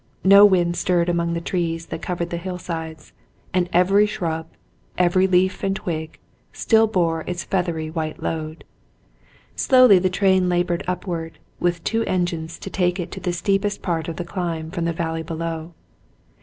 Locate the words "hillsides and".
2.41-3.69